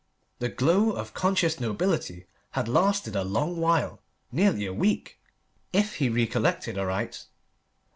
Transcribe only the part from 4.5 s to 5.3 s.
a week,